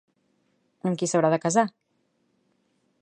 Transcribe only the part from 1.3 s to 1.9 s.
de casar?